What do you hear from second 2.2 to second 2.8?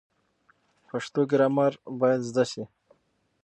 زده شي.